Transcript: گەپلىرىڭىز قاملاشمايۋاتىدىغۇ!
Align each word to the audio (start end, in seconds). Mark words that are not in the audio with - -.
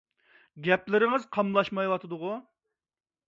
گەپلىرىڭىز 0.67 1.27
قاملاشمايۋاتىدىغۇ! 1.37 2.31